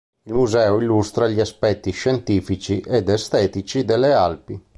[0.23, 4.59] Il museo illustra gli aspetti scientifici ed estetici delle Alpi.